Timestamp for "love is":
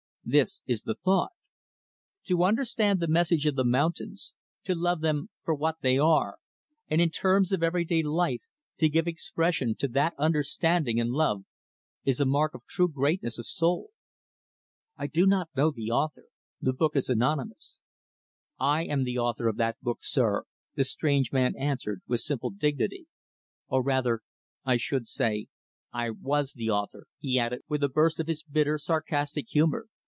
11.11-12.21